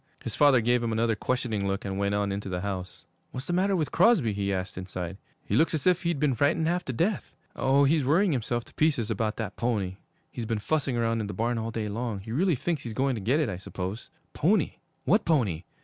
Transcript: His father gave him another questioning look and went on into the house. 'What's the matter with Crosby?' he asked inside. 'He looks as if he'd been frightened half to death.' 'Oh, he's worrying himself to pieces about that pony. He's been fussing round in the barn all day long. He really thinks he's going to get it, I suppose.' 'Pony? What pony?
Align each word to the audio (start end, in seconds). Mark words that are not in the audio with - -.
His 0.23 0.35
father 0.35 0.61
gave 0.61 0.81
him 0.81 0.91
another 0.91 1.15
questioning 1.15 1.67
look 1.67 1.85
and 1.85 1.95
went 1.99 2.15
on 2.15 2.31
into 2.31 2.49
the 2.49 2.61
house. 2.61 3.05
'What's 3.29 3.45
the 3.45 3.53
matter 3.53 3.75
with 3.75 3.91
Crosby?' 3.91 4.33
he 4.33 4.51
asked 4.51 4.75
inside. 4.75 5.19
'He 5.45 5.55
looks 5.55 5.75
as 5.75 5.85
if 5.85 6.01
he'd 6.01 6.19
been 6.19 6.33
frightened 6.33 6.67
half 6.67 6.83
to 6.85 6.91
death.' 6.93 7.35
'Oh, 7.55 7.83
he's 7.83 8.03
worrying 8.03 8.31
himself 8.31 8.63
to 8.65 8.73
pieces 8.73 9.11
about 9.11 9.35
that 9.37 9.57
pony. 9.57 9.97
He's 10.31 10.47
been 10.47 10.57
fussing 10.57 10.95
round 10.97 11.21
in 11.21 11.27
the 11.27 11.35
barn 11.35 11.59
all 11.59 11.69
day 11.69 11.87
long. 11.87 12.19
He 12.21 12.31
really 12.31 12.55
thinks 12.55 12.81
he's 12.81 12.93
going 12.95 13.13
to 13.13 13.21
get 13.21 13.39
it, 13.39 13.47
I 13.47 13.57
suppose.' 13.57 14.09
'Pony? 14.33 14.77
What 15.05 15.23
pony? 15.23 15.65